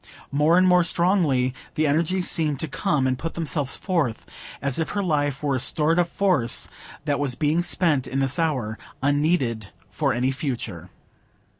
More 0.31 0.57
and 0.57 0.67
more 0.67 0.83
strongly 0.83 1.53
the 1.75 1.85
energies 1.85 2.27
seemed 2.27 2.59
to 2.61 2.67
come 2.67 3.05
and 3.05 3.19
put 3.19 3.35
themselves 3.35 3.77
forth, 3.77 4.25
as 4.59 4.79
if 4.79 4.89
her 4.97 5.03
life 5.03 5.43
were 5.43 5.53
a 5.53 5.59
stored 5.59 5.99
up 5.99 6.07
force 6.07 6.67
that 7.05 7.19
was 7.19 7.35
being 7.35 7.61
spent 7.61 8.07
in 8.07 8.17
this 8.17 8.39
hour, 8.39 8.79
unneeded 9.03 9.67
for 9.91 10.11
any 10.11 10.31
future. 10.31 10.89